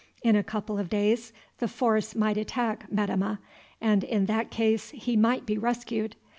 In 0.23 0.35
a 0.35 0.43
couple 0.43 0.79
of 0.79 0.89
days 0.89 1.31
the 1.59 1.67
force 1.67 2.15
might 2.15 2.35
attack 2.35 2.91
Metemmeh, 2.91 3.37
and 3.79 4.03
in 4.03 4.25
that 4.25 4.49
case 4.49 4.89
he 4.89 5.15
might 5.15 5.45
be 5.45 5.59
rescued. 5.59 6.15